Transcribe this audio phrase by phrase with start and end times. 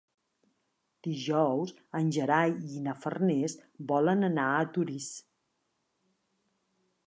[1.07, 3.55] Dijous en Gerai i na Farners
[3.95, 5.15] volen anar a Torís.